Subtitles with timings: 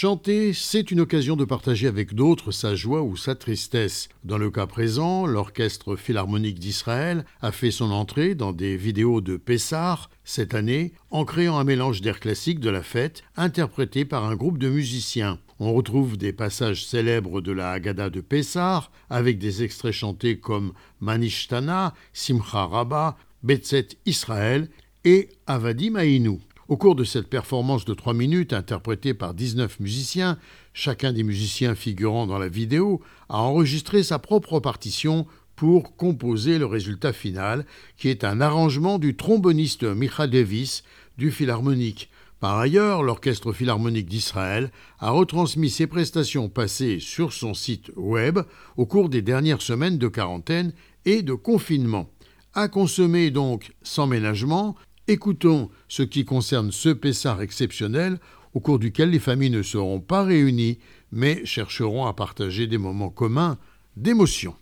[0.00, 4.08] Chanter, c'est une occasion de partager avec d'autres sa joie ou sa tristesse.
[4.22, 9.36] Dans le cas présent, l'Orchestre Philharmonique d'Israël a fait son entrée dans des vidéos de
[9.36, 14.36] Pessar cette année en créant un mélange d'air classiques de la fête interprété par un
[14.36, 15.40] groupe de musiciens.
[15.58, 20.74] On retrouve des passages célèbres de la Haggadah de Pessar avec des extraits chantés comme
[21.00, 24.68] Manishtana, Simcha Rabba, Betzet Israël
[25.04, 26.38] et Avadim.
[26.68, 30.36] Au cours de cette performance de 3 minutes interprétée par 19 musiciens,
[30.74, 36.66] chacun des musiciens figurant dans la vidéo a enregistré sa propre partition pour composer le
[36.66, 37.64] résultat final,
[37.96, 40.82] qui est un arrangement du tromboniste Micha Davis
[41.16, 42.10] du Philharmonique.
[42.38, 48.40] Par ailleurs, l'Orchestre Philharmonique d'Israël a retransmis ses prestations passées sur son site web
[48.76, 50.74] au cours des dernières semaines de quarantaine
[51.06, 52.10] et de confinement.
[52.52, 54.76] À consommer donc sans ménagement,
[55.10, 58.18] Écoutons ce qui concerne ce Pessar exceptionnel
[58.52, 60.78] au cours duquel les familles ne seront pas réunies,
[61.12, 63.56] mais chercheront à partager des moments communs
[63.96, 64.54] d'émotion.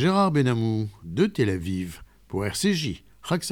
[0.00, 3.04] Gérard Benamou de Tel Aviv pour RCJ.
[3.22, 3.42] Chag